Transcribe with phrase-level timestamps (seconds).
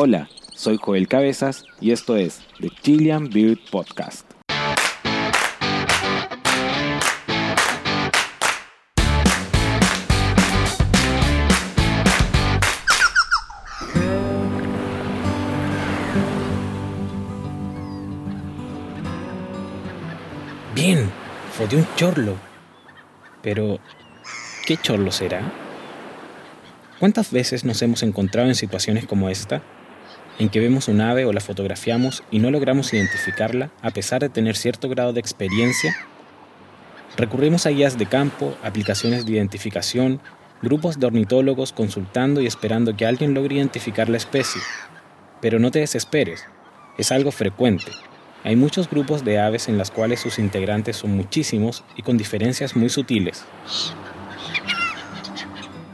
[0.00, 4.30] Hola, soy Joel Cabezas y esto es The Chilean Beard Podcast.
[20.76, 21.10] Bien,
[21.68, 22.36] de un chorlo.
[23.42, 23.80] Pero,
[24.64, 25.42] ¿qué chorlo será?
[27.00, 29.60] ¿Cuántas veces nos hemos encontrado en situaciones como esta?
[30.38, 34.28] En que vemos un ave o la fotografiamos y no logramos identificarla a pesar de
[34.28, 35.96] tener cierto grado de experiencia.
[37.16, 40.20] Recurrimos a guías de campo, aplicaciones de identificación,
[40.62, 44.62] grupos de ornitólogos consultando y esperando que alguien logre identificar la especie.
[45.40, 46.44] Pero no te desesperes,
[46.98, 47.90] es algo frecuente.
[48.44, 52.76] Hay muchos grupos de aves en las cuales sus integrantes son muchísimos y con diferencias
[52.76, 53.44] muy sutiles.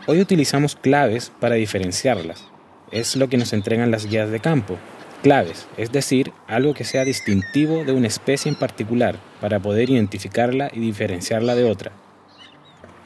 [0.06, 2.53] Hoy utilizamos claves para diferenciarlas.
[2.94, 4.78] Es lo que nos entregan las guías de campo.
[5.24, 10.70] Claves, es decir, algo que sea distintivo de una especie en particular para poder identificarla
[10.72, 11.90] y diferenciarla de otra.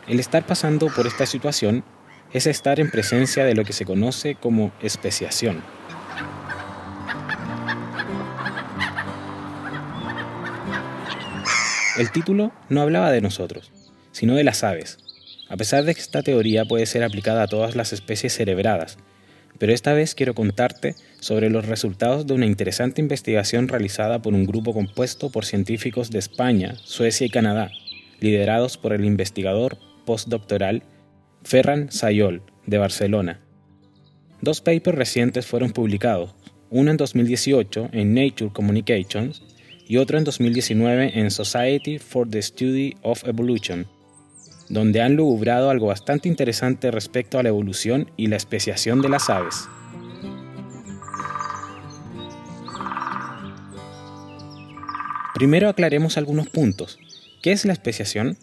[0.07, 1.85] El estar pasando por esta situación
[2.35, 5.62] es estar en presencia de lo que se conoce como especiación.
[11.97, 13.73] El título no hablaba de nosotros,
[14.12, 14.99] sino de las aves,
[15.49, 18.99] a pesar de que esta teoría puede ser aplicada a todas las especies cerebradas,
[19.59, 24.47] pero esta vez quiero contarte sobre los resultados de una interesante investigación realizada por un
[24.47, 27.70] grupo compuesto por científicos de España, Suecia y Canadá,
[28.20, 30.83] liderados por el investigador postdoctoral
[31.42, 33.41] Ferran Sayol, de Barcelona.
[34.41, 36.34] Dos papers recientes fueron publicados,
[36.70, 39.43] uno en 2018 en Nature Communications
[39.89, 43.87] y otro en 2019 en Society for the Study of Evolution
[44.69, 49.31] donde han lugubrado algo bastante interesante respecto a la evolución y la especiación de las
[49.31, 49.69] aves.
[55.35, 56.99] Primero aclaremos algunos puntos.
[57.43, 58.37] ¿Qué es la especiación?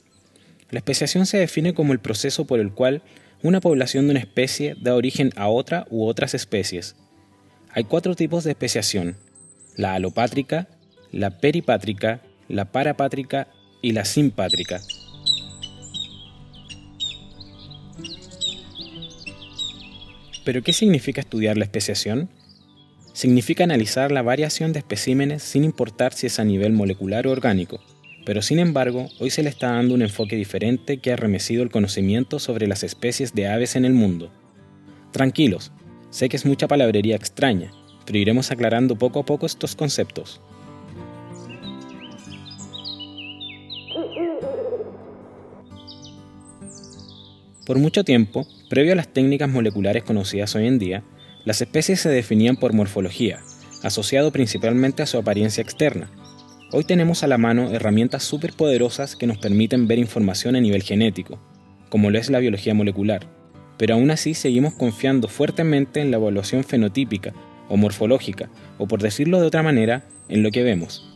[0.72, 3.04] La especiación se define como el proceso por el cual
[3.44, 6.96] una población de una especie da origen a otra u otras especies.
[7.70, 9.18] Hay cuatro tipos de especiación,
[9.76, 10.70] la alopátrica,
[11.12, 13.50] la peripátrica, la parapátrica
[13.82, 14.80] y la simpátrica.
[20.46, 22.30] ¿Pero qué significa estudiar la especiación?
[23.14, 27.80] Significa analizar la variación de especímenes sin importar si es a nivel molecular o orgánico,
[28.26, 31.72] pero sin embargo hoy se le está dando un enfoque diferente que ha remecido el
[31.72, 34.32] conocimiento sobre las especies de aves en el mundo.
[35.12, 35.72] Tranquilos,
[36.12, 37.72] sé que es mucha palabrería extraña,
[38.06, 40.42] pero iremos aclarando poco a poco estos conceptos.
[47.66, 51.04] Por mucho tiempo, previo a las técnicas moleculares conocidas hoy en día,
[51.44, 53.40] las especies se definían por morfología,
[53.84, 56.10] asociado principalmente a su apariencia externa.
[56.72, 61.40] Hoy tenemos a la mano herramientas superpoderosas que nos permiten ver información a nivel genético,
[61.90, 63.28] como lo es la biología molecular,
[63.78, 67.34] pero aún así seguimos confiando fuertemente en la evaluación fenotípica
[67.70, 71.15] o morfológica, o por decirlo de otra manera, en lo que vemos.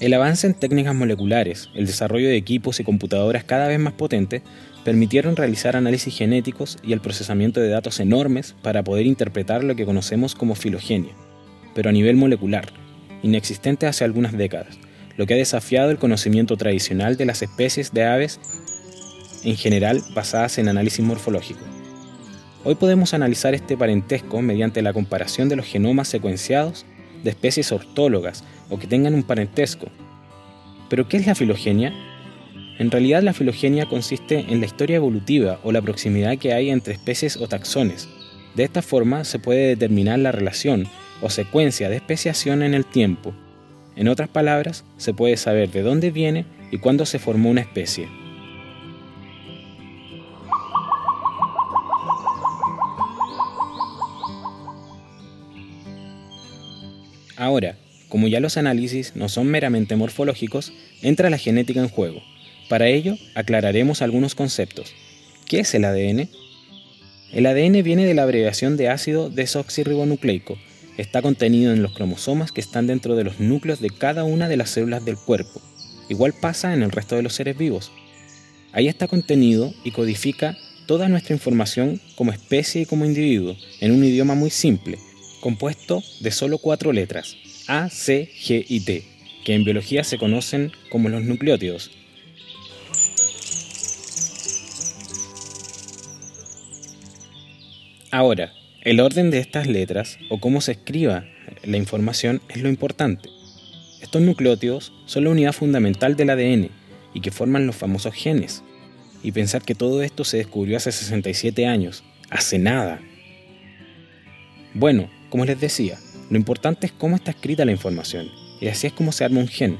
[0.00, 4.42] El avance en técnicas moleculares, el desarrollo de equipos y computadoras cada vez más potentes,
[4.84, 9.84] permitieron realizar análisis genéticos y el procesamiento de datos enormes para poder interpretar lo que
[9.84, 11.12] conocemos como filogenia,
[11.74, 12.66] pero a nivel molecular,
[13.24, 14.78] inexistente hace algunas décadas,
[15.16, 18.38] lo que ha desafiado el conocimiento tradicional de las especies de aves
[19.42, 21.60] en general basadas en análisis morfológico.
[22.62, 26.86] Hoy podemos analizar este parentesco mediante la comparación de los genomas secuenciados
[27.22, 29.88] de especies ortólogas o que tengan un parentesco.
[30.88, 31.92] ¿Pero qué es la filogenia?
[32.78, 36.94] En realidad la filogenia consiste en la historia evolutiva o la proximidad que hay entre
[36.94, 38.08] especies o taxones.
[38.54, 40.86] De esta forma se puede determinar la relación
[41.20, 43.34] o secuencia de especiación en el tiempo.
[43.96, 48.08] En otras palabras, se puede saber de dónde viene y cuándo se formó una especie.
[57.38, 57.76] Ahora,
[58.08, 62.20] como ya los análisis no son meramente morfológicos, entra la genética en juego.
[62.68, 64.92] Para ello, aclararemos algunos conceptos.
[65.46, 66.28] ¿Qué es el ADN?
[67.32, 70.58] El ADN viene de la abreviación de ácido desoxirribonucleico.
[70.96, 74.56] Está contenido en los cromosomas que están dentro de los núcleos de cada una de
[74.56, 75.62] las células del cuerpo.
[76.08, 77.92] Igual pasa en el resto de los seres vivos.
[78.72, 84.02] Ahí está contenido y codifica toda nuestra información como especie y como individuo en un
[84.02, 84.98] idioma muy simple,
[85.40, 87.36] compuesto de solo cuatro letras,
[87.66, 89.04] A, C, G y T,
[89.44, 91.90] que en biología se conocen como los nucleótidos.
[98.10, 98.52] Ahora,
[98.82, 101.26] el orden de estas letras o cómo se escriba
[101.62, 103.28] la información es lo importante.
[104.00, 106.70] Estos nucleótidos son la unidad fundamental del ADN
[107.12, 108.62] y que forman los famosos genes.
[109.22, 113.00] Y pensar que todo esto se descubrió hace 67 años, hace nada.
[114.74, 115.98] Bueno, como les decía,
[116.30, 118.30] lo importante es cómo está escrita la información,
[118.60, 119.78] y así es como se arma un gen.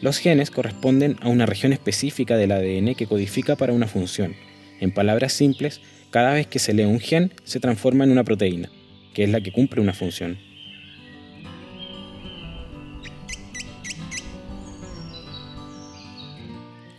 [0.00, 4.34] Los genes corresponden a una región específica del ADN que codifica para una función.
[4.80, 5.80] En palabras simples,
[6.10, 8.70] cada vez que se lee un gen se transforma en una proteína,
[9.14, 10.38] que es la que cumple una función.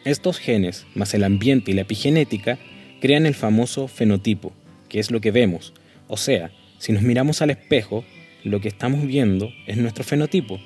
[0.06, 2.58] Estos genes, más el ambiente y la epigenética,
[3.00, 4.54] crean el famoso fenotipo,
[4.90, 5.74] que es lo que vemos.
[6.08, 6.52] O sea,
[6.84, 8.04] si nos miramos al espejo,
[8.44, 10.60] lo que estamos viendo es nuestro fenotipo,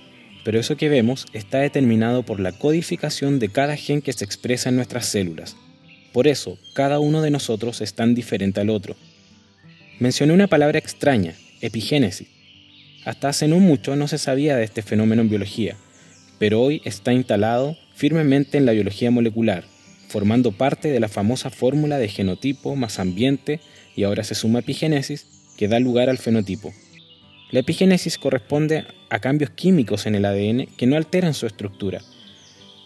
[0.43, 4.69] pero eso que vemos está determinado por la codificación de cada gen que se expresa
[4.69, 5.55] en nuestras células.
[6.13, 8.95] Por eso, cada uno de nosotros es tan diferente al otro.
[9.99, 12.29] Mencioné una palabra extraña, epigénesis.
[13.05, 15.77] Hasta hace no mucho no se sabía de este fenómeno en biología,
[16.39, 19.65] pero hoy está instalado firmemente en la biología molecular,
[20.07, 23.59] formando parte de la famosa fórmula de genotipo más ambiente
[23.95, 26.73] y ahora se suma epigénesis que da lugar al fenotipo.
[27.51, 32.01] La epigénesis corresponde a cambios químicos en el ADN que no alteran su estructura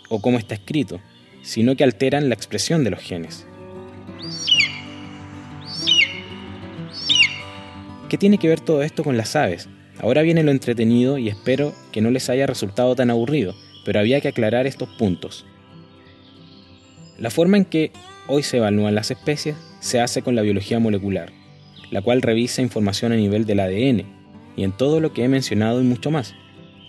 [0.09, 0.99] o cómo está escrito,
[1.41, 3.45] sino que alteran la expresión de los genes.
[8.09, 9.69] ¿Qué tiene que ver todo esto con las aves?
[9.99, 14.21] Ahora viene lo entretenido y espero que no les haya resultado tan aburrido pero había
[14.21, 15.45] que aclarar estos puntos.
[17.17, 17.91] La forma en que
[18.27, 21.31] hoy se evalúan las especies se hace con la biología molecular,
[21.91, 24.05] la cual revisa información a nivel del ADN
[24.57, 26.33] y en todo lo que he mencionado y mucho más.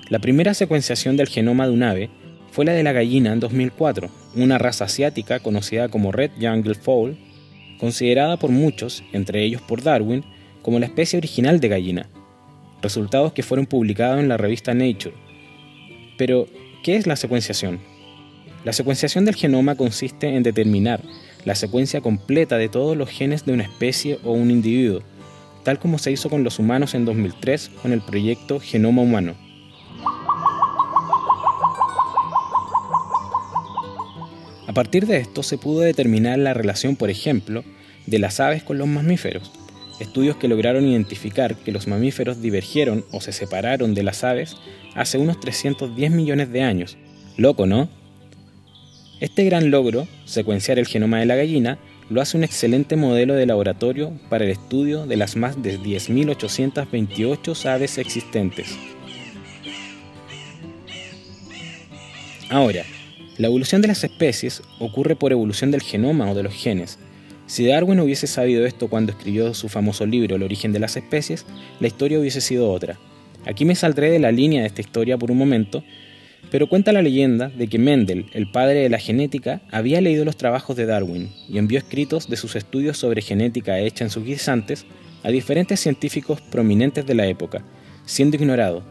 [0.08, 2.10] La primera secuenciación del genoma de un ave
[2.50, 7.18] fue la de la gallina en 2004, una raza asiática conocida como Red Jungle Fowl,
[7.78, 10.24] considerada por muchos, entre ellos por Darwin,
[10.62, 12.08] como la especie original de gallina,
[12.80, 15.14] resultados que fueron publicados en la revista Nature.
[16.16, 16.46] Pero,
[16.82, 17.78] ¿Qué es la secuenciación?
[18.64, 21.00] La secuenciación del genoma consiste en determinar
[21.44, 25.02] la secuencia completa de todos los genes de una especie o un individuo,
[25.64, 29.34] tal como se hizo con los humanos en 2003 con el proyecto Genoma Humano.
[34.66, 37.62] A partir de esto se pudo determinar la relación, por ejemplo,
[38.06, 39.52] de las aves con los mamíferos,
[40.00, 44.56] estudios que lograron identificar que los mamíferos divergieron o se separaron de las aves
[44.94, 46.96] hace unos 310 millones de años.
[47.36, 47.88] Loco, ¿no?
[49.22, 51.78] Este gran logro, secuenciar el genoma de la gallina,
[52.10, 57.66] lo hace un excelente modelo de laboratorio para el estudio de las más de 10.828
[57.66, 58.76] aves existentes.
[62.50, 62.82] Ahora,
[63.38, 66.98] la evolución de las especies ocurre por evolución del genoma o de los genes,
[67.46, 71.46] si Darwin hubiese sabido esto cuando escribió su famoso libro El origen de las especies,
[71.78, 72.98] la historia hubiese sido otra.
[73.46, 75.84] Aquí me saldré de la línea de esta historia por un momento,
[76.50, 80.36] pero cuenta la leyenda de que Mendel, el padre de la genética, había leído los
[80.36, 84.84] trabajos de Darwin y envió escritos de sus estudios sobre genética hecha en sus guisantes
[85.22, 87.64] a diferentes científicos prominentes de la época,
[88.04, 88.82] siendo ignorado.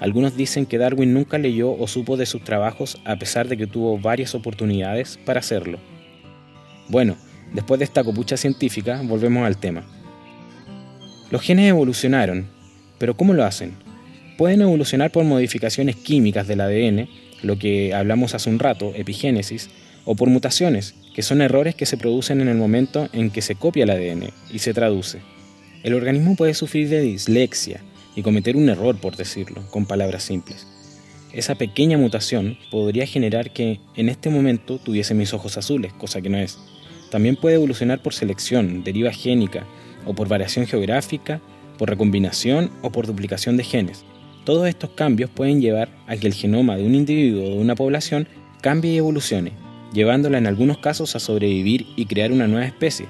[0.00, 3.66] Algunos dicen que Darwin nunca leyó o supo de sus trabajos a pesar de que
[3.66, 5.78] tuvo varias oportunidades para hacerlo.
[6.88, 7.16] Bueno,
[7.52, 9.82] Después de esta copucha científica, volvemos al tema.
[11.30, 12.48] Los genes evolucionaron,
[12.98, 13.74] pero ¿cómo lo hacen?
[14.40, 17.10] Pueden evolucionar por modificaciones químicas del ADN,
[17.42, 19.68] lo que hablamos hace un rato, epigénesis,
[20.06, 23.54] o por mutaciones, que son errores que se producen en el momento en que se
[23.54, 25.20] copia el ADN y se traduce.
[25.82, 27.82] El organismo puede sufrir de dislexia
[28.16, 30.66] y cometer un error, por decirlo, con palabras simples.
[31.34, 36.30] Esa pequeña mutación podría generar que en este momento tuviese mis ojos azules, cosa que
[36.30, 36.58] no es.
[37.10, 39.66] También puede evolucionar por selección, deriva génica,
[40.06, 41.42] o por variación geográfica,
[41.76, 44.02] por recombinación o por duplicación de genes.
[44.44, 47.74] Todos estos cambios pueden llevar a que el genoma de un individuo o de una
[47.74, 48.28] población
[48.60, 49.52] cambie y evolucione,
[49.92, 53.06] llevándola en algunos casos a sobrevivir y crear una nueva especie.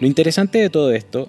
[0.00, 1.28] Lo interesante de todo esto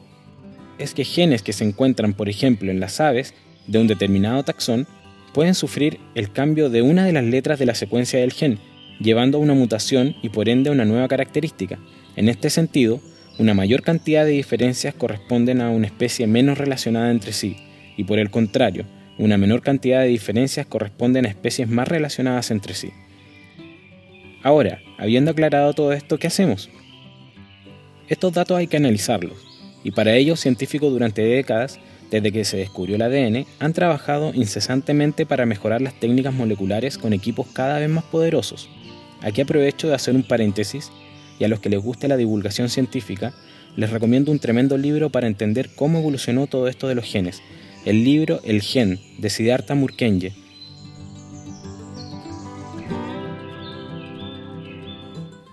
[0.78, 3.34] es que genes que se encuentran, por ejemplo, en las aves
[3.68, 4.88] de un determinado taxón
[5.34, 8.60] pueden sufrir el cambio de una de las letras de la secuencia del gen
[9.00, 11.80] llevando a una mutación y por ende a una nueva característica.
[12.16, 13.02] En este sentido,
[13.38, 17.58] una mayor cantidad de diferencias corresponden a una especie menos relacionada entre sí,
[17.98, 18.86] y por el contrario,
[19.18, 22.92] una menor cantidad de diferencias corresponden a especies más relacionadas entre sí.
[24.44, 26.70] Ahora, habiendo aclarado todo esto, ¿qué hacemos?
[28.08, 29.38] Estos datos hay que analizarlos,
[29.84, 31.80] y para ello científicos durante décadas,
[32.12, 37.14] desde que se descubrió el ADN, han trabajado incesantemente para mejorar las técnicas moleculares con
[37.14, 38.70] equipos cada vez más poderosos.
[39.22, 40.92] Aquí aprovecho de hacer un paréntesis
[41.40, 43.34] y a los que les guste la divulgación científica,
[43.76, 47.42] les recomiendo un tremendo libro para entender cómo evolucionó todo esto de los genes,
[47.86, 50.34] el libro El gen de Siddhartha Mukherjee.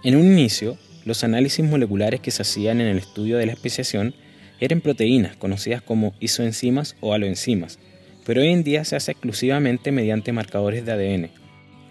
[0.02, 4.14] En un inicio, los análisis moleculares que se hacían en el estudio de la especiación
[4.60, 7.78] eran proteínas conocidas como isoenzimas o aloenzimas,
[8.24, 11.30] pero hoy en día se hace exclusivamente mediante marcadores de ADN.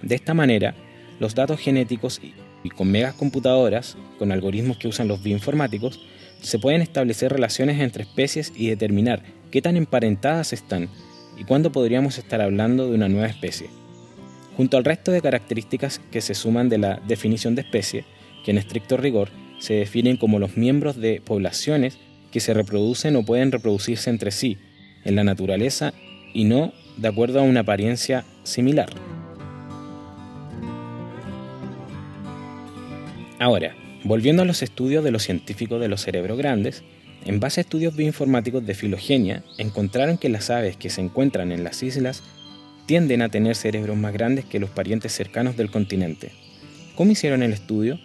[0.02, 0.74] De esta manera,
[1.20, 2.20] los datos genéticos
[2.64, 6.00] y con megas computadoras, con algoritmos que usan los bioinformáticos,
[6.42, 9.22] se pueden establecer relaciones entre especies y determinar
[9.52, 10.90] qué tan emparentadas están
[11.38, 13.70] y cuándo podríamos estar hablando de una nueva especie.
[14.58, 18.06] Junto al resto de características que se suman de la definición de especie,
[18.44, 19.30] que en estricto rigor
[19.60, 21.98] se definen como los miembros de poblaciones
[22.32, 24.58] que se reproducen o pueden reproducirse entre sí
[25.04, 25.94] en la naturaleza
[26.34, 28.90] y no de acuerdo a una apariencia similar.
[33.40, 36.84] Ahora, volviendo a los estudios de los científicos de los cerebros grandes,
[37.26, 41.64] en base a estudios bioinformáticos de filogenia, encontraron que las aves que se encuentran en
[41.64, 42.24] las islas
[42.86, 46.32] tienden a tener cerebros más grandes que los parientes cercanos del continente.
[46.96, 48.00] ¿Cómo hicieron el estudio?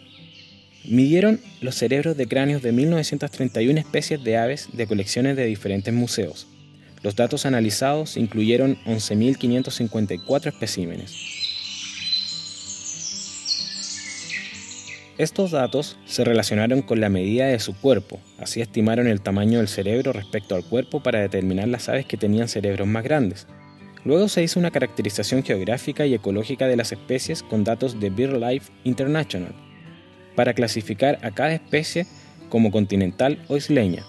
[0.85, 6.47] Midieron los cerebros de cráneos de 1931 especies de aves de colecciones de diferentes museos.
[7.03, 11.46] Los datos analizados incluyeron 11.554 especímenes.
[15.19, 19.69] Estos datos se relacionaron con la medida de su cuerpo, así estimaron el tamaño del
[19.69, 23.47] cerebro respecto al cuerpo para determinar las aves que tenían cerebros más grandes.
[24.05, 28.71] Luego se hizo una caracterización geográfica y ecológica de las especies con datos de BirdLife
[28.85, 29.55] International,
[30.35, 32.07] para clasificar a cada especie
[32.51, 34.05] como continental o isleña.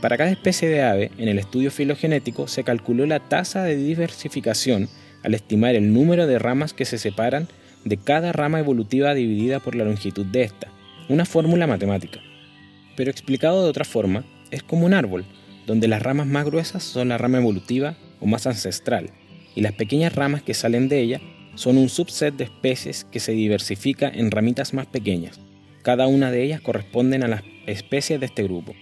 [0.00, 4.88] Para cada especie de ave, en el estudio filogenético se calculó la tasa de diversificación
[5.22, 7.46] al estimar el número de ramas que se separan
[7.84, 10.68] de cada rama evolutiva dividida por la longitud de esta,
[11.08, 12.20] una fórmula matemática.
[12.96, 15.24] Pero explicado de otra forma, es como un árbol,
[15.66, 19.10] donde las ramas más gruesas son la rama evolutiva o más ancestral,
[19.54, 21.20] y las pequeñas ramas que salen de ella
[21.54, 25.40] son un subset de especies que se diversifica en ramitas más pequeñas.
[25.82, 28.74] Cada una de ellas corresponden a las especies de este grupo,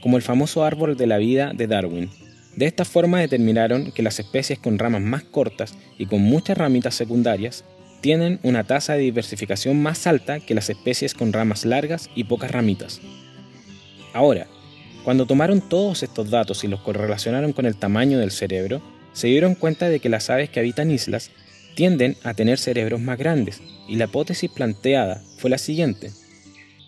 [0.00, 2.10] como el famoso árbol de la vida de Darwin.
[2.54, 6.94] De esta forma determinaron que las especies con ramas más cortas y con muchas ramitas
[6.94, 7.64] secundarias
[8.00, 12.50] tienen una tasa de diversificación más alta que las especies con ramas largas y pocas
[12.50, 13.00] ramitas.
[14.12, 14.46] Ahora,
[15.04, 19.54] cuando tomaron todos estos datos y los correlacionaron con el tamaño del cerebro, se dieron
[19.54, 21.30] cuenta de que las aves que habitan islas
[21.74, 26.10] tienden a tener cerebros más grandes, y la hipótesis planteada fue la siguiente.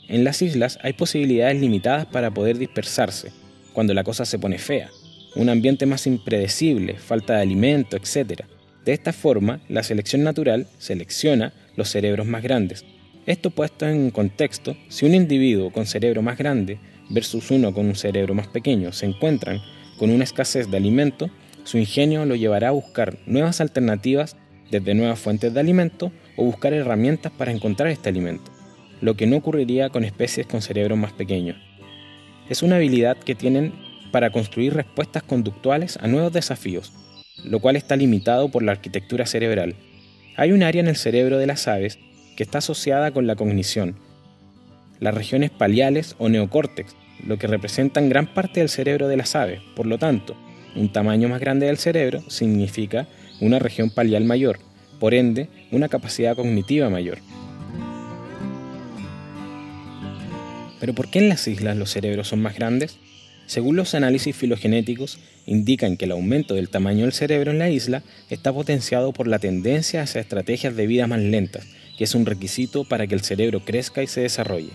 [0.09, 3.33] En las islas hay posibilidades limitadas para poder dispersarse,
[3.73, 4.91] cuando la cosa se pone fea,
[5.37, 8.43] un ambiente más impredecible, falta de alimento, etc.
[8.85, 12.85] De esta forma, la selección natural selecciona los cerebros más grandes.
[13.27, 16.79] Esto puesto en contexto, si un individuo con cerebro más grande
[17.11, 19.59] versus uno con un cerebro más pequeño se encuentran
[19.99, 21.31] con una escasez de alimento,
[21.65, 24.37] su ingenio lo llevará a buscar nuevas alternativas
[24.71, 28.51] desde nuevas fuentes de alimento o buscar herramientas para encontrar este alimento,
[29.03, 31.59] lo que no ocurriría con especies con cerebros más pequeños.
[32.49, 33.75] Es una habilidad que tienen
[34.11, 36.93] para construir respuestas conductuales a nuevos desafíos,
[37.45, 39.75] lo cual está limitado por la arquitectura cerebral.
[40.37, 41.99] Hay un área en el cerebro de las aves
[42.37, 43.97] que está asociada con la cognición,
[44.99, 46.95] las regiones paliales o neocórtex,
[47.27, 49.61] lo que representan gran parte del cerebro de las aves.
[49.75, 50.37] Por lo tanto,
[50.77, 53.09] un tamaño más grande del cerebro significa
[53.41, 54.59] una región palial mayor,
[54.99, 57.19] por ende, una capacidad cognitiva mayor.
[60.79, 62.99] Pero ¿por qué en las islas los cerebros son más grandes?
[63.51, 68.05] Según los análisis filogenéticos, indican que el aumento del tamaño del cerebro en la isla
[68.29, 71.67] está potenciado por la tendencia hacia estrategias de vida más lentas,
[71.99, 74.71] que es un requisito para que el cerebro crezca y se desarrolle.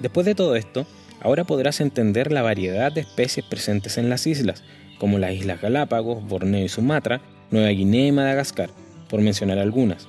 [0.00, 0.86] Después de todo esto,
[1.20, 4.64] ahora podrás entender la variedad de especies presentes en las islas,
[4.98, 7.20] como las Islas Galápagos, Borneo y Sumatra,
[7.50, 8.70] Nueva Guinea y Madagascar,
[9.10, 10.08] por mencionar algunas.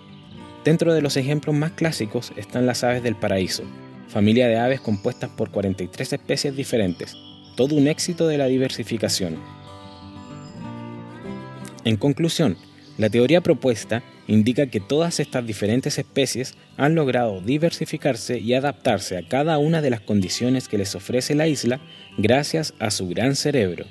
[0.64, 3.66] Dentro de los ejemplos más clásicos están las aves del paraíso,
[4.08, 7.16] familia de aves compuestas por 43 especies diferentes,
[7.56, 9.38] todo un éxito de la diversificación.
[11.86, 12.58] En conclusión,
[12.98, 19.28] la teoría propuesta indica que todas estas diferentes especies han logrado diversificarse y adaptarse a
[19.28, 21.80] cada una de las condiciones que les ofrece la isla
[22.18, 23.86] gracias a su gran cerebro.